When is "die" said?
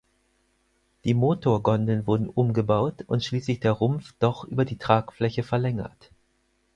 1.03-1.13, 4.65-4.79